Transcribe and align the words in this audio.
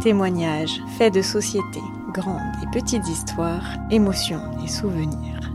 Témoignages, 0.00 0.80
faits 0.96 1.12
de 1.12 1.20
société, 1.20 1.80
grandes 2.14 2.40
et 2.62 2.70
petites 2.72 3.06
histoires, 3.06 3.76
émotions 3.90 4.40
et 4.64 4.68
souvenirs. 4.68 5.54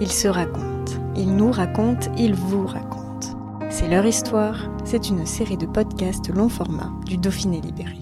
Ils 0.00 0.10
se 0.10 0.28
racontent, 0.28 0.94
ils 1.14 1.36
nous 1.36 1.50
racontent, 1.52 2.10
ils 2.16 2.34
vous 2.34 2.66
racontent. 2.66 3.60
C'est 3.68 3.88
leur 3.88 4.06
histoire, 4.06 4.70
c'est 4.86 5.10
une 5.10 5.26
série 5.26 5.58
de 5.58 5.66
podcasts 5.66 6.30
long 6.30 6.48
format 6.48 6.90
du 7.04 7.18
Dauphiné 7.18 7.60
Libéré. 7.60 7.98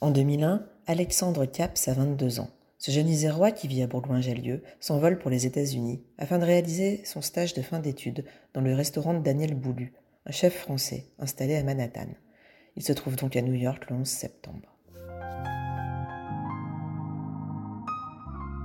En 0.00 0.10
2001, 0.10 0.60
Alexandre 0.88 1.46
Caps 1.46 1.86
a 1.86 1.92
22 1.92 2.40
ans. 2.40 2.50
Ce 2.78 2.90
jeune 2.90 3.08
Isérois 3.08 3.52
qui 3.52 3.68
vit 3.68 3.82
à 3.82 3.86
Bourgoin-Jallieu 3.86 4.64
s'envole 4.80 5.18
pour 5.18 5.30
les 5.30 5.46
États-Unis 5.46 6.02
afin 6.18 6.40
de 6.40 6.44
réaliser 6.44 7.00
son 7.04 7.22
stage 7.22 7.54
de 7.54 7.62
fin 7.62 7.78
d'études 7.78 8.24
dans 8.54 8.60
le 8.60 8.74
restaurant 8.74 9.14
de 9.14 9.22
Daniel 9.22 9.54
Boulu, 9.54 9.92
un 10.26 10.32
chef 10.32 10.56
français 10.56 11.06
installé 11.20 11.54
à 11.54 11.62
Manhattan. 11.62 12.08
Il 12.76 12.82
se 12.82 12.92
trouve 12.92 13.16
donc 13.16 13.36
à 13.36 13.42
New 13.42 13.54
York 13.54 13.88
le 13.88 13.96
11 13.96 14.06
septembre. 14.06 14.74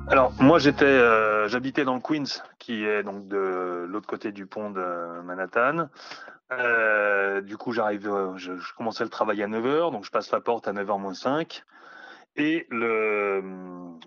Alors 0.08 0.34
moi 0.40 0.58
j'étais, 0.58 0.86
euh, 0.86 1.48
j'habitais 1.48 1.86
dans 1.86 1.94
le 1.94 2.02
Queens, 2.02 2.42
qui 2.58 2.84
est 2.84 3.04
donc 3.04 3.28
de 3.28 3.86
l'autre 3.88 4.08
côté 4.08 4.32
du 4.32 4.48
pont 4.48 4.72
de 4.72 5.22
Manhattan. 5.22 5.90
Euh, 6.52 7.42
du 7.42 7.58
coup 7.58 7.74
j'arrive, 7.74 8.10
euh, 8.10 8.36
je, 8.36 8.54
commençais 8.76 9.04
le 9.04 9.12
travail 9.12 9.44
à 9.44 9.48
9h, 9.48 9.92
donc 9.92 10.06
je 10.06 10.10
passe 10.10 10.32
la 10.32 10.42
porte 10.42 10.68
à 10.68 10.74
9h 10.74 11.00
moins 11.00 11.14
5. 11.14 11.64
Et 12.38 12.66
le 12.72 13.44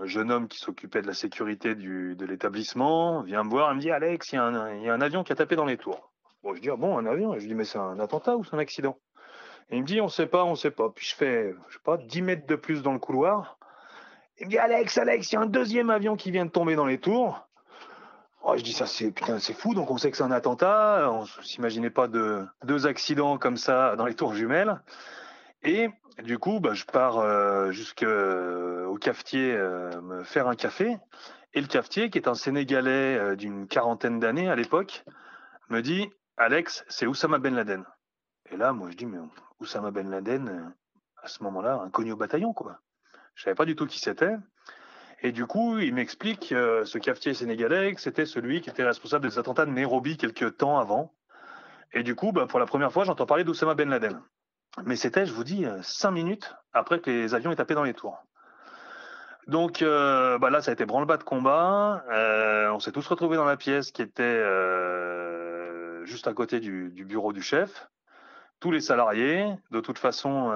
jeune 0.03 0.33
homme 0.33 0.49
qui 0.49 0.59
s'occupait 0.59 1.03
de 1.03 1.07
la 1.07 1.15
sécurité 1.15 1.77
du, 1.77 2.17
de 2.17 2.27
l'établissement 2.27 3.23
vient 3.23 3.45
me 3.45 3.51
voir 3.51 3.71
et 3.71 3.75
me 3.77 3.81
dit 3.81 3.93
Alex, 3.93 4.33
il 4.33 4.37
y, 4.37 4.39
a 4.39 4.45
un, 4.45 4.75
y 4.79 4.89
a 4.89 4.95
un 4.95 5.01
avion 5.01 5.23
qui 5.23 5.33
a 5.33 5.37
tapé 5.37 5.55
dans 5.55 5.67
les 5.67 5.77
tours. 5.77 6.11
Bon, 6.43 6.53
je 6.57 6.61
dis 6.61 6.71
ah 6.71 6.77
bon, 6.77 6.99
un 6.99 7.07
avion? 7.07 7.39
Je 7.39 7.47
dis 7.47 7.55
mais 7.55 7.65
c'est 7.65 7.79
un 7.79 8.01
attentat 8.01 8.37
ou 8.37 8.43
c'est 8.43 8.55
un 8.55 8.59
accident? 8.59 8.99
Et 9.71 9.77
Il 9.77 9.83
me 9.83 9.87
dit 9.87 10.01
on 10.01 10.09
sait 10.09 10.27
pas, 10.27 10.45
on 10.45 10.55
sait 10.55 10.71
pas. 10.71 10.91
Puis 10.91 11.07
je 11.07 11.15
fais, 11.15 11.55
je 11.69 11.75
sais 11.75 11.83
pas, 11.85 11.97
10 11.97 12.23
mètres 12.23 12.47
de 12.47 12.57
plus 12.57 12.83
dans 12.83 12.93
le 12.93 12.99
couloir. 12.99 13.59
Il 14.39 14.47
me 14.47 14.51
dit 14.51 14.59
Alex, 14.59 14.99
Alex, 14.99 15.31
il 15.31 15.35
y 15.35 15.39
a 15.39 15.41
un 15.41 15.47
deuxième 15.47 15.91
avion 15.91 16.17
qui 16.17 16.31
vient 16.31 16.45
de 16.45 16.51
tomber 16.51 16.75
dans 16.75 16.87
les 16.87 16.99
tours. 16.99 17.47
Oh, 18.45 18.55
je 18.57 18.63
dis 18.63 18.73
ça, 18.73 18.87
c'est 18.87 19.13
putain, 19.13 19.39
c'est 19.39 19.53
fou. 19.53 19.75
Donc 19.75 19.91
on 19.91 19.99
sait 19.99 20.11
que 20.11 20.17
c'est 20.17 20.23
un 20.25 20.33
attentat. 20.33 21.09
On 21.13 21.25
s'imaginait 21.43 21.91
pas 21.91 22.09
de 22.09 22.45
deux 22.65 22.87
accidents 22.87 23.39
comme 23.39 23.57
ça 23.57 23.95
dans 23.97 24.07
les 24.07 24.15
tours 24.15 24.35
jumelles. 24.35 24.81
Et 25.63 25.89
du 26.23 26.39
coup, 26.39 26.59
bah, 26.61 26.75
je 26.75 26.85
pars 26.85 27.19
euh, 27.19 27.71
jusqu'au 27.71 28.97
cafetier 28.99 29.53
euh, 29.53 30.01
me 30.03 30.25
faire 30.25 30.49
un 30.49 30.57
café. 30.57 30.97
Et 31.55 31.61
le 31.61 31.67
cafetier, 31.67 32.11
qui 32.11 32.19
est 32.19 32.29
un 32.29 32.35
Sénégalais 32.35 33.17
euh, 33.17 33.37
d'une 33.37 33.69
quarantaine 33.69 34.19
d'années 34.19 34.49
à 34.49 34.57
l'époque, 34.57 35.05
me 35.69 35.81
dit 35.81 36.11
Alex, 36.37 36.85
c'est 36.89 37.07
Oussama 37.07 37.39
Ben 37.39 37.55
Laden. 37.55 37.85
Et 38.51 38.57
là, 38.57 38.73
moi, 38.73 38.91
je 38.91 38.97
dis 38.97 39.07
mais 39.07 39.19
Oussama 39.63 39.91
Ben 39.91 40.11
Laden, 40.11 40.75
à 41.23 41.29
ce 41.29 41.43
moment-là, 41.45 41.81
inconnu 41.85 42.13
au 42.13 42.17
bataillon, 42.17 42.53
quoi. 42.53 42.79
Je 43.35 43.45
savais 43.45 43.55
pas 43.55 43.65
du 43.65 43.77
tout 43.77 43.87
qui 43.87 43.99
c'était. 43.99 44.37
Et 45.23 45.33
du 45.33 45.47
coup, 45.47 45.79
il 45.79 45.95
m'explique, 45.95 46.53
euh, 46.53 46.85
ce 46.85 46.99
cafetier 46.99 47.33
sénégalais, 47.33 47.95
que 47.95 48.01
c'était 48.01 48.27
celui 48.27 48.61
qui 48.61 48.71
était 48.71 48.85
responsable 48.85 49.29
des 49.29 49.39
attentats 49.39 49.65
de 49.65 49.71
Nairobi 49.71 50.17
quelques 50.17 50.57
temps 50.57 50.79
avant. 50.79 51.15
Et 51.93 52.03
du 52.03 52.15
coup, 52.15 52.33
bah, 52.33 52.47
pour 52.47 52.59
la 52.59 52.67
première 52.67 52.93
fois, 52.93 53.05
j'entends 53.05 53.27
parler 53.27 53.45
d'Oussama 53.45 53.75
Ben 53.75 53.89
Laden. 53.89 54.21
Mais 54.85 54.97
c'était, 54.97 55.27
je 55.27 55.33
vous 55.33 55.45
dis, 55.45 55.65
cinq 55.83 56.11
minutes 56.11 56.55
après 56.73 57.01
que 57.01 57.11
les 57.11 57.35
avions 57.35 57.53
aient 57.53 57.57
tapé 57.57 57.75
dans 57.75 57.85
les 57.85 57.95
tours. 57.95 58.25
Donc 59.47 59.83
euh, 59.83 60.39
bah 60.39 60.51
là, 60.51 60.61
ça 60.63 60.71
a 60.71 60.75
été 60.75 60.85
branle-bas 60.85 61.17
de 61.17 61.25
combat. 61.25 62.05
Euh, 62.11 62.71
on 62.71 62.79
s'est 62.79 62.93
tous 62.93 63.07
retrouvés 63.07 63.37
dans 63.37 63.45
la 63.45 63.57
pièce 63.57 63.91
qui 63.91 64.03
était 64.03 64.23
euh, 64.23 66.05
juste 66.05 66.29
à 66.29 66.33
côté 66.33 66.61
du, 66.61 66.91
bureau 67.05 67.33
du 67.33 67.43
chef. 67.43 67.89
Tous 68.63 68.71
les 68.71 68.81
salariés. 68.81 69.53
De 69.73 69.81
toute 69.81 69.99
façon, 69.99 70.53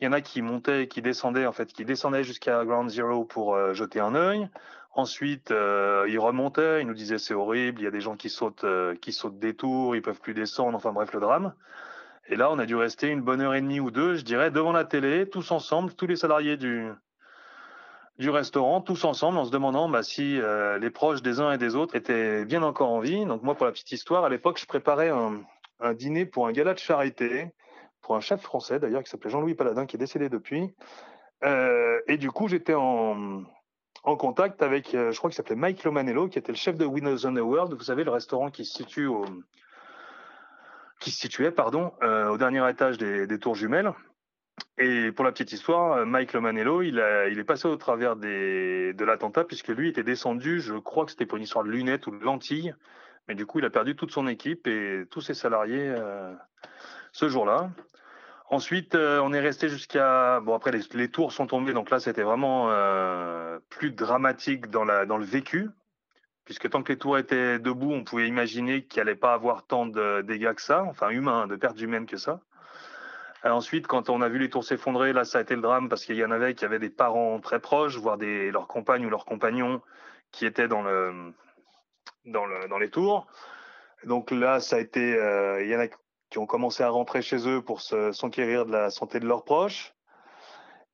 il 0.00 0.04
y 0.04 0.08
en 0.08 0.12
a 0.12 0.20
qui 0.20 0.42
montaient, 0.42 0.88
qui 0.88 1.02
descendaient 1.02 1.46
en 1.46 1.52
fait, 1.52 1.72
qui 1.72 1.84
descendaient 1.84 2.24
jusqu'à 2.24 2.64
Ground 2.64 2.90
Zero 2.90 3.24
pour 3.24 3.56
jeter 3.74 4.00
un 4.00 4.16
œil. 4.16 4.48
Ensuite, 4.96 5.50
ils 5.50 6.18
remontaient, 6.18 6.80
ils 6.80 6.86
nous 6.88 6.94
disaient 6.94 7.18
c'est 7.18 7.34
horrible, 7.34 7.80
il 7.80 7.84
y 7.84 7.86
a 7.86 7.92
des 7.92 8.00
gens 8.00 8.16
qui 8.16 8.28
sautent, 8.28 8.66
qui 9.00 9.12
sautent 9.12 9.38
des 9.38 9.54
tours, 9.54 9.94
ils 9.94 10.02
peuvent 10.02 10.20
plus 10.20 10.34
descendre. 10.34 10.76
Enfin 10.76 10.92
bref, 10.92 11.12
le 11.12 11.20
drame. 11.20 11.54
Et 12.26 12.34
là, 12.34 12.50
on 12.50 12.58
a 12.58 12.66
dû 12.66 12.74
rester 12.74 13.06
une 13.06 13.22
bonne 13.22 13.40
heure 13.40 13.54
et 13.54 13.60
demie 13.60 13.78
ou 13.78 13.92
deux, 13.92 14.16
je 14.16 14.24
dirais, 14.24 14.50
devant 14.50 14.72
la 14.72 14.84
télé, 14.84 15.28
tous 15.28 15.52
ensemble, 15.52 15.94
tous 15.94 16.08
les 16.08 16.16
salariés 16.16 16.56
du, 16.56 16.90
du 18.18 18.30
restaurant, 18.30 18.80
tous 18.80 19.04
ensemble, 19.04 19.38
en 19.38 19.44
se 19.44 19.52
demandant 19.52 19.88
bah, 19.88 20.02
si 20.02 20.40
euh, 20.40 20.76
les 20.78 20.90
proches 20.90 21.22
des 21.22 21.40
uns 21.40 21.52
et 21.52 21.58
des 21.58 21.76
autres 21.76 21.94
étaient 21.94 22.44
bien 22.44 22.64
encore 22.64 22.90
en 22.90 22.98
vie. 22.98 23.24
Donc 23.24 23.44
moi, 23.44 23.54
pour 23.54 23.64
la 23.64 23.72
petite 23.72 23.92
histoire, 23.92 24.24
à 24.24 24.28
l'époque, 24.28 24.58
je 24.58 24.66
préparais 24.66 25.10
un, 25.10 25.40
un, 25.80 25.94
dîner 25.94 26.26
pour 26.26 26.46
un 26.46 26.52
gala 26.52 26.74
de 26.74 26.78
charité, 26.78 27.50
pour 28.02 28.16
un 28.16 28.20
chef 28.20 28.40
français 28.40 28.78
d'ailleurs, 28.78 29.02
qui 29.02 29.10
s'appelait 29.10 29.30
Jean-Louis 29.30 29.54
Paladin, 29.54 29.86
qui 29.86 29.96
est 29.96 29.98
décédé 29.98 30.28
depuis. 30.28 30.74
Euh, 31.44 32.00
et 32.06 32.16
du 32.16 32.30
coup, 32.30 32.48
j'étais 32.48 32.74
en, 32.74 33.44
contact 34.02 34.62
avec, 34.62 34.94
euh, 34.94 35.12
je 35.12 35.18
crois 35.18 35.30
qu'il 35.30 35.36
s'appelait 35.36 35.56
Mike 35.56 35.84
Lomanello, 35.84 36.28
qui 36.28 36.38
était 36.38 36.52
le 36.52 36.56
chef 36.56 36.76
de 36.76 36.86
Winners 36.86 37.26
on 37.26 37.34
the 37.34 37.40
World, 37.40 37.74
vous 37.74 37.84
savez, 37.84 38.04
le 38.04 38.10
restaurant 38.10 38.50
qui 38.50 38.64
se 38.64 38.82
situait 41.00 41.50
pardon, 41.50 41.92
euh, 42.02 42.28
au 42.28 42.38
dernier 42.38 42.68
étage 42.70 42.96
des, 42.98 43.38
tours 43.38 43.54
jumelles. 43.54 43.92
Et 44.78 45.12
pour 45.12 45.24
la 45.24 45.30
petite 45.30 45.52
histoire, 45.52 46.04
Mike 46.06 46.32
Lomanello, 46.32 46.82
il, 46.82 46.98
a, 47.00 47.28
il 47.28 47.38
est 47.38 47.44
passé 47.44 47.68
au 47.68 47.76
travers 47.76 48.16
de 48.16 49.04
l'attentat 49.04 49.44
puisque 49.44 49.68
lui 49.68 49.90
était 49.90 50.02
descendu, 50.02 50.60
je 50.60 50.74
crois 50.74 51.04
que 51.04 51.12
c'était 51.12 51.26
pour 51.26 51.36
une 51.36 51.44
histoire 51.44 51.64
de 51.64 51.70
lunettes 51.70 52.06
ou 52.06 52.10
de 52.10 52.24
lentilles, 52.24 52.74
mais 53.28 53.34
du 53.34 53.46
coup 53.46 53.58
il 53.58 53.64
a 53.64 53.70
perdu 53.70 53.94
toute 53.94 54.10
son 54.10 54.26
équipe 54.26 54.66
et 54.66 55.04
tous 55.10 55.20
ses 55.20 55.34
salariés 55.34 55.92
euh, 55.96 56.34
ce 57.12 57.28
jour-là. 57.28 57.70
Ensuite, 58.50 58.94
euh, 58.94 59.20
on 59.22 59.34
est 59.34 59.40
resté 59.40 59.68
jusqu'à 59.68 60.40
bon 60.40 60.54
après 60.54 60.72
les, 60.72 61.08
tours 61.10 61.32
sont 61.32 61.46
tombés, 61.46 61.74
donc 61.74 61.90
là 61.90 62.00
c'était 62.00 62.22
vraiment 62.22 62.70
euh, 62.70 63.58
plus 63.68 63.90
dramatique 63.90 64.70
dans 64.70 64.84
la 64.84 65.04
dans 65.04 65.18
le 65.18 65.24
vécu 65.24 65.68
puisque 66.46 66.70
tant 66.70 66.82
que 66.82 66.90
les 66.90 66.98
tours 66.98 67.18
étaient 67.18 67.58
debout, 67.58 67.92
on 67.92 68.04
pouvait 68.04 68.26
imaginer 68.26 68.82
qu'il 68.82 69.02
n'allait 69.02 69.14
pas 69.14 69.34
avoir 69.34 69.66
tant 69.66 69.84
de 69.84 70.22
dégâts 70.22 70.54
que 70.54 70.62
ça, 70.62 70.82
enfin 70.84 71.10
humains, 71.10 71.46
de 71.46 71.56
pertes 71.56 71.78
humaines 71.78 72.06
que 72.06 72.16
ça. 72.16 72.40
Ensuite, 73.44 73.86
quand 73.86 74.08
on 74.08 74.22
a 74.22 74.30
vu 74.30 74.38
les 74.38 74.48
tours 74.48 74.64
s'effondrer, 74.64 75.12
là, 75.12 75.24
ça 75.24 75.38
a 75.38 75.40
été 75.42 75.54
le 75.54 75.60
drame 75.60 75.90
parce 75.90 76.06
qu'il 76.06 76.16
y 76.16 76.24
en 76.24 76.30
avait 76.30 76.54
qui 76.54 76.64
avaient 76.64 76.78
des 76.78 76.88
parents 76.88 77.38
très 77.40 77.60
proches, 77.60 77.98
voire 77.98 78.16
des, 78.16 78.50
leurs 78.50 78.66
compagnes 78.66 79.04
ou 79.04 79.10
leurs 79.10 79.26
compagnons 79.26 79.82
qui 80.32 80.46
étaient 80.46 80.68
dans, 80.68 80.82
le, 80.82 81.34
dans, 82.28 82.46
le, 82.46 82.68
dans 82.68 82.78
les 82.78 82.90
tours. 82.90 83.26
Donc 84.04 84.30
là, 84.30 84.60
ça 84.60 84.76
a 84.76 84.78
été, 84.78 85.14
euh, 85.14 85.62
il 85.62 85.70
y 85.70 85.76
en 85.76 85.80
a 85.80 85.86
qui 86.30 86.38
ont 86.38 86.46
commencé 86.46 86.82
à 86.82 86.90
rentrer 86.90 87.22
chez 87.22 87.48
eux 87.48 87.62
pour 87.62 87.80
s'enquérir 87.80 88.66
de 88.66 88.72
la 88.72 88.90
santé 88.90 89.18
de 89.18 89.26
leurs 89.26 89.44
proches. 89.44 89.94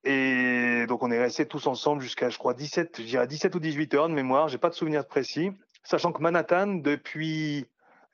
Et 0.04 0.84
donc 0.86 1.02
on 1.02 1.10
est 1.10 1.18
restés 1.18 1.46
tous 1.46 1.66
ensemble 1.66 2.02
jusqu'à, 2.02 2.28
je 2.28 2.38
crois, 2.38 2.54
17, 2.54 3.00
je 3.00 3.06
dirais 3.06 3.26
17 3.26 3.54
ou 3.54 3.58
18 3.58 3.94
heures 3.94 4.08
de 4.08 4.14
mémoire. 4.14 4.48
J'ai 4.48 4.58
pas 4.58 4.68
de 4.68 4.74
souvenir 4.74 5.06
précis, 5.06 5.50
sachant 5.82 6.12
que 6.12 6.22
Manhattan 6.22 6.74
depuis 6.74 7.66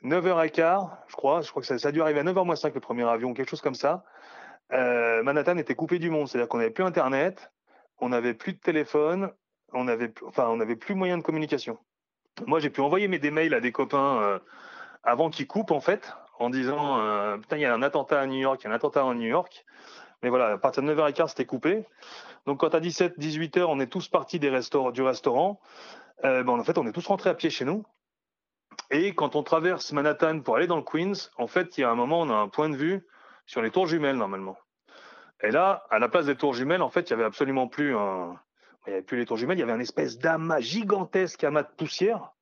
9h15, 0.05 0.89
je 1.09 1.17
crois, 1.17 1.43
je 1.43 1.51
crois 1.51 1.63
que 1.63 1.79
ça, 1.79 1.89
a 1.89 1.93
dû 1.93 2.01
arriver 2.01 2.21
à 2.21 2.25
9h 2.25 2.45
moins 2.47 2.57
5 2.57 2.75
le 2.75 2.81
premier 2.81 3.03
avion, 3.09 3.35
quelque 3.35 3.51
chose 3.51 3.61
comme 3.61 3.75
ça. 3.75 4.05
Euh, 4.73 5.23
Manhattan 5.25 5.59
était 5.59 5.75
coupé 5.75 5.99
du 5.99 6.11
monde, 6.11 6.29
c'est-à-dire 6.29 6.49
qu'on 6.49 6.59
n'avait 6.59 6.71
plus 6.71 6.85
Internet, 6.85 7.51
on 7.99 8.11
n'avait 8.11 8.35
plus 8.35 8.53
de 8.53 8.61
téléphone, 8.61 9.33
on 9.73 9.89
avait, 9.89 10.13
enfin, 10.25 10.49
on 10.49 10.57
n'avait 10.57 10.77
plus 10.77 10.95
moyen 10.95 11.19
de 11.19 11.23
communication. 11.23 11.77
Moi, 12.47 12.61
j'ai 12.61 12.71
pu 12.71 12.81
envoyer 12.81 13.09
mes 13.09 13.19
des 13.19 13.31
mails 13.31 13.55
à 13.55 13.61
des 13.61 13.73
copains 13.73 14.21
euh, 14.23 14.39
avant 15.03 15.31
qu'ils 15.31 15.47
coupent 15.47 15.71
en 15.73 15.81
fait, 15.81 16.13
en 16.39 16.51
disant 16.51 17.01
euh, 17.01 17.37
putain, 17.39 17.57
il 17.57 17.63
y 17.63 17.67
a 17.67 17.75
un 17.75 17.83
attentat 17.83 18.21
à 18.21 18.27
New 18.27 18.39
York, 18.39 18.61
il 18.63 18.65
y 18.65 18.67
a 18.69 18.71
un 18.71 18.75
attentat 18.75 19.03
à 19.03 19.15
New 19.15 19.29
York. 19.29 19.65
Mais 20.23 20.29
voilà, 20.29 20.49
à 20.49 20.59
partir 20.59 20.83
de 20.83 20.93
9h15, 20.93 21.29
c'était 21.29 21.47
coupé. 21.47 21.87
Donc 22.47 22.61
quand 22.61 22.75
à 22.75 22.81
17, 22.81 23.19
18h, 23.19 23.65
on 23.69 23.81
est 23.81 23.87
tous 23.87 24.09
partis 24.09 24.39
des 24.39 24.51
du 24.93 25.03
restaurant, 25.03 25.61
euh, 26.25 26.43
ben, 26.43 26.53
en 26.53 26.65
fait, 26.65 26.79
on 26.79 26.87
est 26.87 26.93
tous 26.93 27.07
rentrés 27.07 27.31
à 27.31 27.35
pied 27.35 27.51
chez 27.51 27.65
nous. 27.65 27.85
Et 28.91 29.15
quand 29.15 29.37
on 29.37 29.43
traverse 29.43 29.93
Manhattan 29.93 30.41
pour 30.41 30.57
aller 30.57 30.67
dans 30.67 30.77
le 30.77 30.83
Queens, 30.83 31.31
en 31.37 31.47
fait, 31.47 31.79
il 31.79 31.83
y 31.83 31.85
a 31.85 31.91
un 31.91 31.95
moment, 31.95 32.21
on 32.21 32.31
a 32.31 32.35
un 32.35 32.49
point 32.49 32.69
de 32.69 32.77
vue 32.77 33.07
sur 33.47 33.63
les 33.63 33.71
tours 33.71 33.87
jumelles 33.87 34.17
normalement. 34.17 34.57
Et 35.43 35.51
là, 35.51 35.85
à 35.91 35.99
la 35.99 36.09
place 36.09 36.27
des 36.27 36.37
tours 36.37 36.55
jumelles, 36.55 36.83
en 36.83 36.91
fait, 36.91 37.09
il 37.09 37.11
y 37.11 37.13
avait 37.15 37.25
absolument 37.25 37.67
plus 37.67 37.97
un, 37.97 38.39
il 38.87 38.91
y 38.91 38.93
avait 38.95 39.03
plus 39.03 39.19
les 39.19 39.27
tours 39.27 39.37
jumelles, 39.37 39.59
il 39.59 39.61
y 39.61 39.65
avait 39.65 39.73
un 39.73 39.81
espèce 39.81 40.19
d'amas 40.19 40.61
gigantesque 40.61 41.45
amas 41.45 41.63
de 41.63 41.69
poussière. 41.77 42.33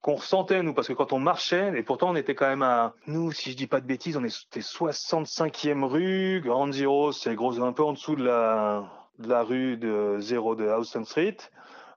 qu'on 0.00 0.14
ressentait 0.16 0.62
nous 0.62 0.74
parce 0.74 0.88
que 0.88 0.92
quand 0.92 1.12
on 1.12 1.18
marchait 1.18 1.76
et 1.76 1.82
pourtant 1.82 2.10
on 2.10 2.16
était 2.16 2.34
quand 2.34 2.48
même 2.48 2.62
à 2.62 2.94
nous 3.06 3.32
si 3.32 3.50
je 3.50 3.56
dis 3.56 3.66
pas 3.66 3.80
de 3.80 3.86
bêtises 3.86 4.16
on 4.16 4.24
était 4.24 4.60
65e 4.60 5.84
rue 5.84 6.40
Grand 6.44 6.72
Zero 6.72 7.12
c'est 7.12 7.34
gros 7.34 7.60
un 7.60 7.72
peu 7.72 7.82
en 7.82 7.92
dessous 7.92 8.16
de 8.16 8.24
la 8.24 8.88
de 9.18 9.28
la 9.28 9.42
rue 9.42 9.76
de 9.76 10.18
zéro 10.20 10.54
de 10.54 10.64
Houston 10.64 11.04
Street 11.04 11.36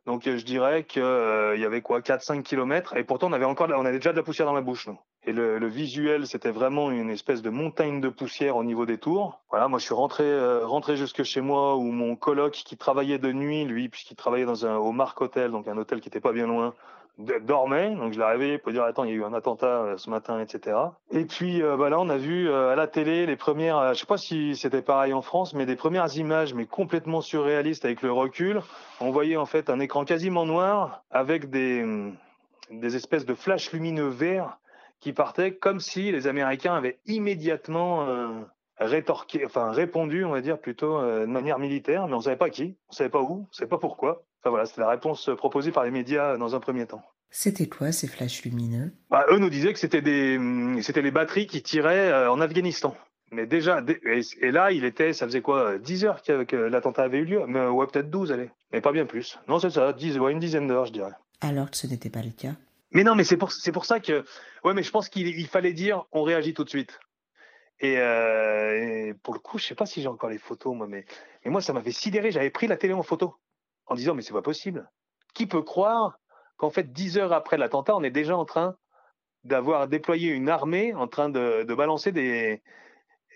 donc 0.05 0.23
je 0.25 0.43
dirais 0.43 0.83
qu'il 0.83 1.03
euh, 1.03 1.55
y 1.57 1.65
avait 1.65 1.81
quoi 1.81 1.99
4-5 1.99 2.41
kilomètres 2.41 2.97
et 2.97 3.03
pourtant 3.03 3.29
on 3.29 3.33
avait 3.33 3.45
encore 3.45 3.69
on 3.69 3.85
avait 3.85 3.97
déjà 3.97 4.11
de 4.11 4.17
la 4.17 4.23
poussière 4.23 4.47
dans 4.47 4.53
la 4.53 4.61
bouche 4.61 4.87
nous. 4.87 4.97
Et 5.23 5.31
le, 5.31 5.59
le 5.59 5.67
visuel 5.67 6.25
c'était 6.25 6.49
vraiment 6.49 6.89
une 6.89 7.11
espèce 7.11 7.43
de 7.43 7.51
montagne 7.51 8.01
de 8.01 8.09
poussière 8.09 8.57
au 8.57 8.63
niveau 8.63 8.87
des 8.87 8.97
tours. 8.97 9.41
Voilà 9.51 9.67
moi 9.67 9.77
je 9.77 9.85
suis 9.85 9.93
rentré 9.93 10.23
euh, 10.23 10.65
rentré 10.65 10.97
jusque 10.97 11.21
chez 11.23 11.41
moi 11.41 11.75
où 11.75 11.83
mon 11.83 12.15
coloc 12.15 12.53
qui 12.53 12.77
travaillait 12.77 13.19
de 13.19 13.31
nuit 13.31 13.63
lui 13.65 13.89
puisqu'il 13.89 14.15
travaillait 14.15 14.45
dans 14.45 14.65
un 14.65 14.77
au 14.77 14.91
Mark 14.91 15.21
Hotel 15.21 15.51
donc 15.51 15.67
un 15.67 15.77
hôtel 15.77 16.01
qui 16.01 16.09
était 16.09 16.19
pas 16.19 16.33
bien 16.33 16.47
loin 16.47 16.73
dormait, 17.17 17.93
donc 17.95 18.13
je 18.13 18.19
l'ai 18.19 18.25
réveillé 18.25 18.57
pour 18.57 18.71
dire 18.71 18.83
attends 18.83 19.03
il 19.03 19.11
y 19.11 19.13
a 19.13 19.15
eu 19.17 19.23
un 19.23 19.33
attentat 19.33 19.83
euh, 19.83 19.97
ce 19.97 20.09
matin, 20.09 20.39
etc. 20.39 20.77
Et 21.11 21.25
puis 21.25 21.61
euh, 21.61 21.77
bah 21.77 21.89
là 21.89 21.99
on 21.99 22.09
a 22.09 22.17
vu 22.17 22.49
euh, 22.49 22.71
à 22.71 22.75
la 22.75 22.87
télé 22.87 23.25
les 23.25 23.35
premières, 23.35 23.93
je 23.93 23.99
sais 23.99 24.05
pas 24.05 24.17
si 24.17 24.55
c'était 24.55 24.81
pareil 24.81 25.13
en 25.13 25.21
France, 25.21 25.53
mais 25.53 25.65
des 25.65 25.75
premières 25.75 26.15
images 26.15 26.53
mais 26.53 26.65
complètement 26.65 27.21
surréalistes 27.21 27.85
avec 27.85 28.01
le 28.01 28.11
recul. 28.11 28.61
On 28.99 29.11
voyait 29.11 29.37
en 29.37 29.45
fait 29.45 29.69
un 29.69 29.79
écran 29.79 30.05
quasiment 30.05 30.45
noir 30.45 31.03
avec 31.11 31.49
des 31.49 31.85
des 32.69 32.95
espèces 32.95 33.25
de 33.25 33.33
flashs 33.33 33.71
lumineux 33.71 34.07
verts 34.07 34.57
qui 34.99 35.13
partaient 35.13 35.55
comme 35.55 35.79
si 35.79 36.11
les 36.11 36.27
Américains 36.27 36.75
avaient 36.75 36.99
immédiatement 37.05 38.07
rétorqué, 38.77 39.45
enfin 39.45 39.71
répondu, 39.71 40.23
on 40.23 40.31
va 40.31 40.41
dire 40.41 40.59
plutôt 40.59 41.01
de 41.01 41.25
manière 41.25 41.59
militaire, 41.59 42.07
mais 42.07 42.13
on 42.13 42.21
savait 42.21 42.37
pas 42.37 42.49
qui, 42.49 42.77
on 42.89 42.93
savait 42.93 43.09
pas 43.09 43.21
où, 43.21 43.47
on 43.49 43.53
savait 43.53 43.67
pas 43.67 43.79
pourquoi. 43.79 44.23
Enfin 44.41 44.49
voilà, 44.49 44.65
c'était 44.65 44.81
la 44.81 44.89
réponse 44.89 45.29
proposée 45.37 45.71
par 45.71 45.83
les 45.83 45.91
médias 45.91 46.37
dans 46.37 46.55
un 46.55 46.59
premier 46.59 46.87
temps. 46.87 47.03
C'était 47.29 47.67
quoi 47.67 47.91
ces 47.91 48.07
flashs 48.07 48.43
lumineux? 48.43 48.91
Bah, 49.09 49.25
Eux 49.29 49.37
nous 49.37 49.49
disaient 49.49 49.71
que 49.71 49.79
c'était 49.79 50.01
des, 50.01 50.37
c'était 50.81 51.01
les 51.01 51.11
batteries 51.11 51.47
qui 51.47 51.61
tiraient 51.61 52.11
euh, 52.11 52.31
en 52.31 52.41
Afghanistan. 52.41 52.95
Mais 53.31 53.45
déjà, 53.45 53.81
et 54.41 54.51
là, 54.51 54.71
il 54.71 54.83
était, 54.83 55.13
ça 55.13 55.25
faisait 55.25 55.41
quoi, 55.41 55.77
10 55.77 56.03
heures 56.03 56.21
que, 56.21 56.55
l'attentat 56.55 57.03
avait 57.03 57.19
eu 57.19 57.25
lieu? 57.25 57.45
Mais, 57.47 57.65
Ouais, 57.67 57.87
peut-être 57.87 58.09
12, 58.09 58.33
allez. 58.33 58.49
Mais 58.73 58.81
pas 58.81 58.91
bien 58.91 59.05
plus. 59.05 59.39
Non, 59.47 59.59
c'est 59.59 59.69
ça, 59.69 59.93
10, 59.93 60.19
ouais, 60.19 60.33
une 60.33 60.39
dizaine 60.39 60.67
d'heures, 60.67 60.87
je 60.87 60.91
dirais. 60.91 61.13
Alors 61.39 61.71
que 61.71 61.77
ce 61.77 61.87
n'était 61.87 62.09
pas 62.09 62.21
le 62.21 62.31
cas? 62.31 62.55
Mais 62.91 63.05
non, 63.05 63.15
mais 63.15 63.23
c'est 63.23 63.37
pour, 63.37 63.53
c'est 63.53 63.71
pour 63.71 63.85
ça 63.85 64.01
que, 64.01 64.25
ouais, 64.65 64.73
mais 64.73 64.83
je 64.83 64.91
pense 64.91 65.07
qu'il 65.07 65.47
fallait 65.47 65.71
dire, 65.71 66.03
on 66.11 66.23
réagit 66.23 66.53
tout 66.53 66.65
de 66.65 66.69
suite. 66.69 66.99
Et, 67.79 67.97
euh, 67.97 69.07
et, 69.07 69.13
pour 69.13 69.33
le 69.33 69.39
coup, 69.39 69.57
je 69.57 69.65
sais 69.65 69.75
pas 69.75 69.85
si 69.85 70.01
j'ai 70.01 70.09
encore 70.09 70.29
les 70.29 70.37
photos, 70.37 70.75
moi, 70.75 70.87
mais, 70.87 71.05
mais 71.45 71.51
moi, 71.51 71.61
ça 71.61 71.71
m'avait 71.71 71.93
sidéré. 71.93 72.31
J'avais 72.31 72.49
pris 72.49 72.67
la 72.67 72.75
télé 72.75 72.91
en 72.93 73.03
photo 73.03 73.35
en 73.91 73.95
disant 73.95 74.15
mais 74.15 74.21
c'est 74.21 74.33
pas 74.33 74.41
possible. 74.41 74.89
Qui 75.33 75.47
peut 75.47 75.61
croire 75.61 76.17
qu'en 76.57 76.69
fait 76.69 76.93
dix 76.93 77.17
heures 77.17 77.33
après 77.33 77.57
l'attentat, 77.57 77.95
on 77.95 78.03
est 78.03 78.11
déjà 78.11 78.37
en 78.37 78.45
train 78.45 78.75
d'avoir 79.43 79.87
déployé 79.87 80.29
une 80.29 80.49
armée 80.49 80.93
en 80.93 81.07
train 81.07 81.29
de, 81.29 81.63
de 81.63 81.75
balancer 81.75 82.11
des, 82.11 82.61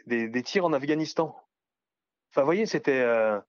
des, 0.08 0.30
des, 0.30 0.44
tirs 0.44 0.66
en 0.66 0.72
Afghanistan? 0.72 1.36
Enfin, 2.32 2.42
vous 2.42 2.48
voyez, 2.48 2.66
c'était 2.66 3.02
euh, 3.02 3.40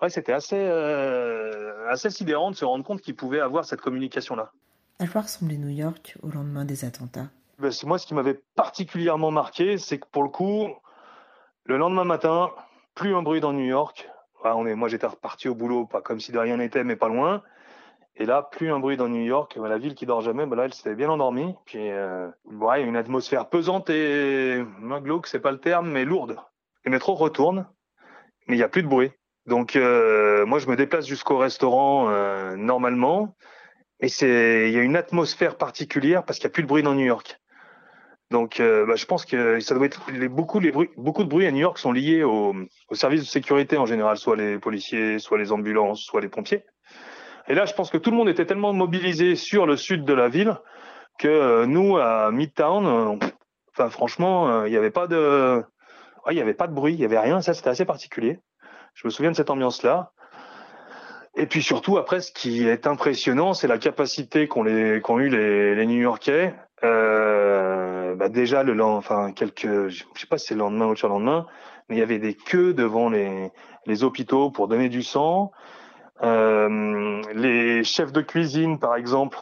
ouais, 0.00 0.08
c'était 0.08 0.32
assez 0.32 0.56
euh, 0.58 1.86
assez 1.90 2.08
sidérant 2.08 2.50
de 2.50 2.56
se 2.56 2.64
rendre 2.64 2.84
compte 2.84 3.02
qu'il 3.02 3.16
pouvait 3.16 3.40
avoir 3.40 3.66
cette 3.66 3.82
communication-là. 3.82 4.52
À 5.00 5.06
quoi 5.06 5.22
ressemblait 5.22 5.58
New 5.58 5.68
York 5.68 6.16
au 6.22 6.28
lendemain 6.28 6.64
des 6.64 6.84
attentats 6.84 7.28
ben, 7.58 7.70
Moi, 7.84 7.98
ce 7.98 8.06
qui 8.06 8.14
m'avait 8.14 8.40
particulièrement 8.56 9.30
marqué, 9.30 9.76
c'est 9.76 9.98
que 9.98 10.06
pour 10.10 10.22
le 10.22 10.30
coup, 10.30 10.68
le 11.64 11.76
lendemain 11.76 12.04
matin, 12.04 12.50
plus 12.94 13.14
un 13.14 13.22
bruit 13.22 13.40
dans 13.40 13.52
New 13.52 13.66
York, 13.66 14.08
on 14.44 14.66
est, 14.66 14.74
moi, 14.74 14.88
j'étais 14.88 15.06
reparti 15.06 15.48
au 15.48 15.54
boulot, 15.54 15.86
pas 15.86 16.00
comme 16.00 16.20
si 16.20 16.32
de 16.32 16.38
rien 16.38 16.56
n'était, 16.56 16.84
mais 16.84 16.96
pas 16.96 17.08
loin. 17.08 17.42
Et 18.16 18.26
là, 18.26 18.42
plus 18.42 18.72
un 18.72 18.80
bruit 18.80 18.96
dans 18.96 19.08
New 19.08 19.22
York, 19.22 19.56
la 19.56 19.78
ville 19.78 19.94
qui 19.94 20.04
dort 20.04 20.22
jamais, 20.22 20.44
bah 20.44 20.56
là, 20.56 20.64
elle 20.64 20.74
s'était 20.74 20.96
bien 20.96 21.08
endormie. 21.08 21.54
Puis, 21.66 21.90
euh, 21.90 22.28
ouais, 22.46 22.82
une 22.82 22.96
atmosphère 22.96 23.48
pesante 23.48 23.90
et 23.90 24.64
glauque, 25.02 25.28
c'est 25.28 25.38
pas 25.38 25.52
le 25.52 25.60
terme, 25.60 25.88
mais 25.88 26.04
lourde. 26.04 26.36
Les 26.84 26.90
métros 26.90 27.14
retournent, 27.14 27.66
mais 28.48 28.56
il 28.56 28.58
y 28.58 28.64
a 28.64 28.68
plus 28.68 28.82
de 28.82 28.88
bruit. 28.88 29.12
Donc, 29.46 29.76
euh, 29.76 30.44
moi, 30.46 30.58
je 30.58 30.66
me 30.68 30.74
déplace 30.74 31.06
jusqu'au 31.06 31.38
restaurant 31.38 32.10
euh, 32.10 32.56
normalement, 32.56 33.36
et 34.00 34.08
c'est, 34.08 34.68
il 34.68 34.74
y 34.74 34.78
a 34.78 34.82
une 34.82 34.96
atmosphère 34.96 35.56
particulière 35.56 36.24
parce 36.24 36.38
qu'il 36.38 36.46
y 36.46 36.50
a 36.50 36.52
plus 36.52 36.62
de 36.62 36.68
bruit 36.68 36.82
dans 36.82 36.94
New 36.94 37.06
York. 37.06 37.40
Donc, 38.30 38.60
euh, 38.60 38.84
bah, 38.84 38.94
je 38.96 39.06
pense 39.06 39.24
que 39.24 39.58
ça 39.60 39.74
doit 39.74 39.86
être 39.86 40.10
beaucoup, 40.28 40.60
de 40.60 40.70
bruits 41.24 41.46
à 41.46 41.50
New 41.50 41.60
York 41.60 41.78
sont 41.78 41.92
liés 41.92 42.22
aux 42.22 42.54
au 42.88 42.94
services 42.94 43.22
de 43.22 43.26
sécurité 43.26 43.78
en 43.78 43.86
général, 43.86 44.18
soit 44.18 44.36
les 44.36 44.58
policiers, 44.58 45.18
soit 45.18 45.38
les 45.38 45.50
ambulances, 45.50 46.02
soit 46.02 46.20
les 46.20 46.28
pompiers. 46.28 46.64
Et 47.48 47.54
là, 47.54 47.64
je 47.64 47.72
pense 47.72 47.90
que 47.90 47.96
tout 47.96 48.10
le 48.10 48.16
monde 48.16 48.28
était 48.28 48.44
tellement 48.44 48.74
mobilisé 48.74 49.34
sur 49.34 49.64
le 49.64 49.76
sud 49.76 50.04
de 50.04 50.12
la 50.12 50.28
ville 50.28 50.58
que 51.18 51.28
euh, 51.28 51.66
nous, 51.66 51.96
à 51.96 52.30
Midtown, 52.30 52.86
euh, 52.86 53.26
enfin 53.72 53.88
franchement, 53.88 54.66
il 54.66 54.70
n'y 54.70 54.76
avait 54.76 54.90
pas 54.90 55.06
de, 55.06 55.64
il 56.30 56.40
avait 56.40 56.54
pas 56.54 56.66
de 56.66 56.74
bruit, 56.74 56.92
il 56.92 57.00
y 57.00 57.04
avait 57.04 57.18
rien. 57.18 57.40
Ça, 57.40 57.54
c'était 57.54 57.70
assez 57.70 57.84
particulier. 57.84 58.40
Je 58.94 59.06
me 59.06 59.10
souviens 59.10 59.30
de 59.30 59.36
cette 59.36 59.50
ambiance-là. 59.50 60.12
Et 61.36 61.46
puis 61.46 61.62
surtout, 61.62 61.98
après, 61.98 62.20
ce 62.20 62.32
qui 62.32 62.66
est 62.66 62.86
impressionnant, 62.86 63.54
c'est 63.54 63.68
la 63.68 63.78
capacité 63.78 64.48
qu'ont 64.48 64.64
qu'ont 65.00 65.18
eu 65.20 65.28
les, 65.28 65.86
New-Yorkais. 65.86 66.54
Euh, 66.82 67.37
bah 68.18 68.28
déjà 68.28 68.64
le 68.64 68.82
enfin 68.82 69.32
quelques, 69.32 69.88
je 69.88 70.04
sais 70.16 70.26
pas 70.28 70.38
si 70.38 70.48
c'est 70.48 70.54
le 70.54 70.60
lendemain 70.60 70.86
ou 70.86 70.94
le 70.94 71.08
lendemain, 71.08 71.46
mais 71.88 71.96
il 71.96 71.98
y 72.00 72.02
avait 72.02 72.18
des 72.18 72.34
queues 72.34 72.74
devant 72.74 73.08
les, 73.08 73.50
les 73.86 74.02
hôpitaux 74.02 74.50
pour 74.50 74.66
donner 74.66 74.88
du 74.88 75.02
sang. 75.02 75.52
Euh, 76.22 77.22
les 77.34 77.84
chefs 77.84 78.12
de 78.12 78.20
cuisine, 78.20 78.80
par 78.80 78.96
exemple, 78.96 79.38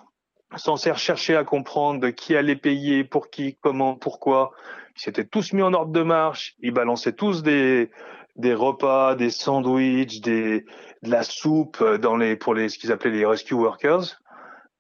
sans 0.57 0.77
chercher 0.77 1.37
à 1.37 1.45
comprendre 1.45 2.11
qui 2.11 2.37
allait 2.37 2.55
payer, 2.55 3.03
pour 3.03 3.31
qui, 3.31 3.57
comment, 3.63 3.95
pourquoi. 3.95 4.53
Ils 4.97 5.01
s'étaient 5.01 5.25
tous 5.25 5.55
mis 5.55 5.63
en 5.63 5.73
ordre 5.73 5.93
de 5.93 6.03
marche. 6.03 6.55
Ils 6.61 6.73
balançaient 6.73 7.15
tous 7.15 7.43
des, 7.43 7.91
des 8.37 8.53
repas, 8.53 9.15
des 9.15 9.31
sandwichs, 9.31 10.21
des, 10.21 10.67
de 11.03 11.11
la 11.11 11.23
soupe 11.23 11.83
dans 11.83 12.17
les, 12.17 12.37
pour 12.37 12.55
les, 12.55 12.69
ce 12.69 12.79
qu'ils 12.79 12.93
appelaient 12.93 13.11
les 13.11 13.27
rescue 13.27 13.55
workers. 13.55 14.21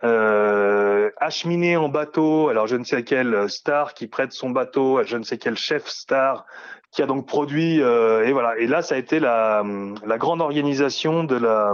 Euh, 0.04 1.10
acheminé 1.16 1.76
en 1.78 1.88
bateau, 1.88 2.48
alors 2.48 2.66
je 2.66 2.76
ne 2.76 2.84
sais 2.84 3.02
quel 3.02 3.48
star 3.48 3.94
qui 3.94 4.06
prête 4.08 4.32
son 4.32 4.50
bateau 4.50 4.98
à 4.98 5.04
je 5.04 5.16
ne 5.16 5.22
sais 5.22 5.38
quel 5.38 5.56
chef 5.56 5.86
star 5.86 6.44
qui 6.90 7.02
a 7.02 7.06
donc 7.06 7.26
produit 7.26 7.80
euh, 7.80 8.26
et 8.26 8.32
voilà 8.32 8.58
et 8.58 8.66
là 8.66 8.82
ça 8.82 8.96
a 8.96 8.98
été 8.98 9.20
la, 9.20 9.64
la 10.04 10.18
grande 10.18 10.42
organisation 10.42 11.24
de 11.24 11.36
la, 11.36 11.72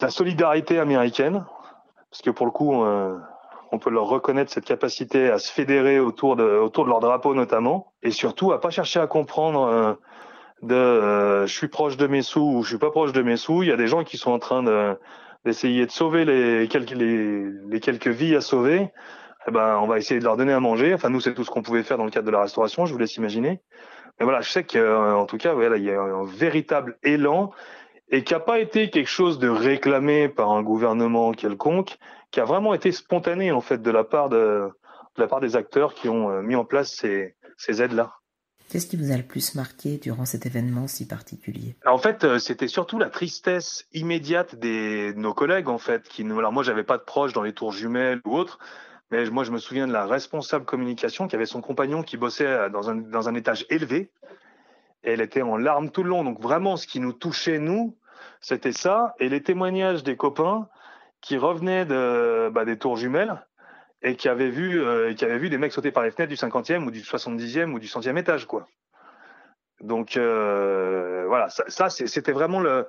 la 0.00 0.10
solidarité 0.10 0.80
américaine 0.80 1.44
parce 2.10 2.20
que 2.20 2.30
pour 2.30 2.46
le 2.46 2.52
coup 2.52 2.82
euh, 2.82 3.16
on 3.70 3.78
peut 3.78 3.90
leur 3.90 4.06
reconnaître 4.06 4.52
cette 4.52 4.64
capacité 4.64 5.30
à 5.30 5.38
se 5.38 5.52
fédérer 5.52 6.00
autour 6.00 6.34
de 6.34 6.44
autour 6.44 6.84
de 6.84 6.90
leur 6.90 7.00
drapeau 7.00 7.34
notamment 7.34 7.92
et 8.02 8.10
surtout 8.10 8.52
à 8.52 8.60
pas 8.60 8.70
chercher 8.70 8.98
à 8.98 9.06
comprendre 9.06 9.62
euh, 9.68 9.94
de 10.62 10.74
euh, 10.74 11.46
je 11.46 11.54
suis 11.54 11.68
proche 11.68 11.96
de 11.96 12.06
mes 12.06 12.22
sous 12.22 12.40
ou 12.40 12.62
je 12.62 12.70
suis 12.70 12.78
pas 12.78 12.90
proche 12.90 13.12
de 13.12 13.22
mes 13.22 13.36
sous. 13.36 13.62
Il 13.62 13.68
y 13.68 13.72
a 13.72 13.76
des 13.76 13.86
gens 13.86 14.04
qui 14.04 14.16
sont 14.16 14.32
en 14.32 14.38
train 14.38 14.62
de 14.62 14.98
d'essayer 15.46 15.86
de 15.86 15.90
sauver 15.90 16.24
les 16.26 16.68
quelques 16.68 16.90
les, 16.90 17.80
quelques 17.80 18.08
vies 18.08 18.34
à 18.34 18.42
sauver. 18.42 18.90
Eh 19.48 19.52
ben, 19.52 19.78
on 19.80 19.86
va 19.86 19.96
essayer 19.96 20.18
de 20.18 20.24
leur 20.24 20.36
donner 20.36 20.52
à 20.52 20.60
manger. 20.60 20.92
Enfin, 20.92 21.08
nous, 21.08 21.20
c'est 21.20 21.32
tout 21.32 21.44
ce 21.44 21.50
qu'on 21.50 21.62
pouvait 21.62 21.84
faire 21.84 21.96
dans 21.96 22.04
le 22.04 22.10
cadre 22.10 22.26
de 22.26 22.32
la 22.32 22.42
restauration. 22.42 22.84
Je 22.84 22.92
vous 22.92 22.98
laisse 22.98 23.16
imaginer. 23.16 23.60
Mais 24.18 24.24
voilà, 24.24 24.40
je 24.40 24.50
sais 24.50 24.64
qu'en 24.64 25.24
tout 25.26 25.36
cas, 25.38 25.54
il 25.76 25.84
y 25.84 25.90
a 25.90 26.00
un 26.00 26.24
véritable 26.24 26.98
élan 27.04 27.52
et 28.08 28.24
qui 28.24 28.32
n'a 28.34 28.40
pas 28.40 28.58
été 28.58 28.90
quelque 28.90 29.08
chose 29.08 29.38
de 29.38 29.48
réclamé 29.48 30.28
par 30.28 30.50
un 30.50 30.62
gouvernement 30.62 31.32
quelconque, 31.32 31.96
qui 32.30 32.40
a 32.40 32.44
vraiment 32.44 32.74
été 32.74 32.92
spontané 32.92 33.52
en 33.52 33.60
fait 33.60 33.82
de 33.82 33.90
la 33.90 34.04
part 34.04 34.28
de, 34.28 34.68
de 35.16 35.20
la 35.20 35.26
part 35.26 35.40
des 35.40 35.56
acteurs 35.56 35.94
qui 35.94 36.08
ont 36.08 36.30
euh, 36.30 36.42
mis 36.42 36.56
en 36.56 36.64
place 36.64 36.92
ces, 36.92 37.34
ces 37.56 37.82
aides-là. 37.82 38.15
Qu'est-ce 38.68 38.88
qui 38.88 38.96
vous 38.96 39.12
a 39.12 39.16
le 39.16 39.22
plus 39.22 39.54
marqué 39.54 39.98
durant 39.98 40.24
cet 40.24 40.44
événement 40.44 40.88
si 40.88 41.06
particulier? 41.06 41.76
En 41.86 41.98
fait, 41.98 42.24
euh, 42.24 42.38
c'était 42.38 42.66
surtout 42.66 42.98
la 42.98 43.10
tristesse 43.10 43.86
immédiate 43.92 44.56
de 44.56 45.12
nos 45.12 45.34
collègues 45.34 45.68
en 45.68 45.78
fait. 45.78 46.08
Qui 46.08 46.24
alors 46.24 46.52
moi, 46.52 46.62
j'avais 46.62 46.82
pas 46.82 46.98
de 46.98 47.04
proches 47.04 47.32
dans 47.32 47.42
les 47.42 47.52
tours 47.52 47.72
jumelles 47.72 48.20
ou 48.24 48.36
autres, 48.36 48.58
mais 49.10 49.24
moi, 49.30 49.44
je 49.44 49.52
me 49.52 49.58
souviens 49.58 49.86
de 49.86 49.92
la 49.92 50.04
responsable 50.04 50.64
communication 50.64 51.28
qui 51.28 51.36
avait 51.36 51.46
son 51.46 51.60
compagnon 51.60 52.02
qui 52.02 52.16
bossait 52.16 52.46
euh, 52.46 52.68
dans 52.68 52.90
un 52.90 52.96
dans 52.96 53.28
un 53.28 53.34
étage 53.34 53.66
élevé. 53.70 54.10
Et 55.04 55.12
elle 55.12 55.20
était 55.20 55.42
en 55.42 55.56
larmes 55.56 55.90
tout 55.90 56.02
le 56.02 56.10
long. 56.10 56.24
Donc 56.24 56.40
vraiment, 56.40 56.76
ce 56.76 56.88
qui 56.88 56.98
nous 56.98 57.12
touchait 57.12 57.60
nous, 57.60 57.96
c'était 58.40 58.72
ça. 58.72 59.14
Et 59.20 59.28
les 59.28 59.42
témoignages 59.42 60.02
des 60.02 60.16
copains 60.16 60.68
qui 61.20 61.36
revenaient 61.36 61.86
de 61.86 62.50
bah, 62.52 62.64
des 62.64 62.76
tours 62.76 62.96
jumelles 62.96 63.46
et 64.02 64.16
qui 64.16 64.28
avait 64.28 64.50
vu 64.50 64.82
euh, 64.82 65.14
qui 65.14 65.24
avait 65.24 65.38
vu 65.38 65.50
des 65.50 65.58
mecs 65.58 65.72
sauter 65.72 65.90
par 65.90 66.02
les 66.02 66.10
fenêtres 66.10 66.30
du 66.30 66.36
50e 66.36 66.84
ou 66.84 66.90
du 66.90 67.00
70e 67.00 67.72
ou 67.72 67.78
du 67.78 67.86
100e 67.86 68.16
étage 68.18 68.46
quoi. 68.46 68.66
Donc 69.80 70.16
euh, 70.16 71.24
voilà, 71.26 71.48
ça, 71.50 71.90
c'était 71.90 72.32
vraiment 72.32 72.60
le, 72.60 72.86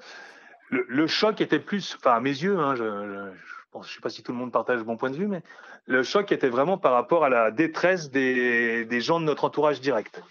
le, 0.69 1.07
choc 1.07 1.41
était 1.41 1.59
plus 1.59 1.97
enfin 1.97 2.15
à 2.15 2.19
mes 2.21 2.29
yeux 2.29 2.57
hein, 2.57 2.75
je, 2.75 2.83
je, 2.83 3.81
je 3.83 3.93
sais 3.93 3.99
pas 3.99 4.09
si 4.09 4.23
tout 4.23 4.31
le 4.31 4.37
monde 4.37 4.51
partage 4.53 4.83
mon 4.83 4.95
point 4.95 5.09
de 5.09 5.17
vue 5.17 5.27
mais 5.27 5.41
le 5.85 6.03
choc 6.03 6.31
était 6.31 6.49
vraiment 6.49 6.77
par 6.77 6.93
rapport 6.93 7.25
à 7.25 7.29
la 7.29 7.51
détresse 7.51 8.09
des, 8.09 8.85
des 8.85 9.01
gens 9.01 9.19
de 9.19 9.25
notre 9.25 9.45
entourage 9.45 9.81
direct. 9.81 10.21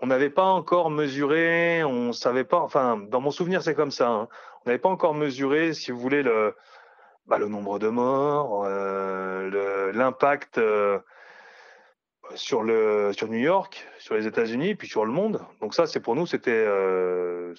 On 0.00 0.06
n'avait 0.06 0.30
pas 0.30 0.44
encore 0.44 0.90
mesuré, 0.90 1.84
on 1.84 2.12
savait 2.12 2.44
pas 2.44 2.58
enfin 2.58 2.96
dans 2.96 3.20
mon 3.20 3.30
souvenir 3.30 3.62
c'est 3.62 3.74
comme 3.74 3.90
ça, 3.90 4.08
hein, 4.08 4.28
on 4.64 4.70
n'avait 4.70 4.80
pas 4.80 4.88
encore 4.88 5.14
mesuré 5.14 5.74
si 5.74 5.90
vous 5.90 5.98
voulez 6.00 6.22
le 6.22 6.54
bah, 7.26 7.38
le 7.38 7.48
nombre 7.48 7.78
de 7.78 7.88
morts, 7.88 8.66
l'impact 9.94 10.60
sur 12.34 12.62
le 12.62 13.12
sur 13.12 13.28
New 13.28 13.38
York, 13.38 13.86
sur 13.98 14.14
les 14.14 14.26
États-Unis, 14.26 14.74
puis 14.74 14.88
sur 14.88 15.04
le 15.04 15.12
monde. 15.12 15.40
Donc 15.60 15.74
ça, 15.74 15.86
c'est 15.86 16.00
pour 16.00 16.14
nous, 16.14 16.26
c'était 16.26 16.50
euh, 16.50 17.54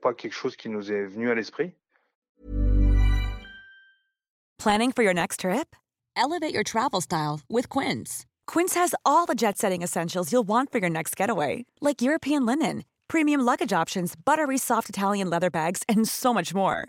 pas 0.00 0.14
quelque 0.14 0.32
chose 0.32 0.56
qui 0.56 0.68
nous 0.68 0.92
est 0.92 1.04
venu 1.04 1.30
à 1.30 1.34
l'esprit. 1.34 1.72
Planning 4.58 4.92
for 4.92 5.04
your 5.04 5.14
next 5.14 5.40
trip? 5.40 5.76
Elevate 6.16 6.52
your 6.52 6.64
travel 6.64 7.00
style 7.00 7.40
with 7.48 7.68
Quince. 7.68 8.26
Quince 8.46 8.74
has 8.74 8.92
all 9.04 9.24
the 9.24 9.36
jet-setting 9.36 9.82
essentials 9.82 10.32
you'll 10.32 10.46
want 10.46 10.72
for 10.72 10.78
your 10.78 10.90
next 10.90 11.16
getaway, 11.16 11.64
like 11.80 12.02
European 12.02 12.44
linen, 12.44 12.82
premium 13.06 13.40
luggage 13.40 13.72
options, 13.72 14.14
buttery 14.16 14.58
soft 14.58 14.88
Italian 14.88 15.30
leather 15.30 15.50
bags, 15.50 15.84
and 15.88 16.08
so 16.08 16.34
much 16.34 16.52
more. 16.54 16.88